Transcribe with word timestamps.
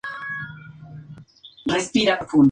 El 1.67 2.17
Prof. 2.27 2.33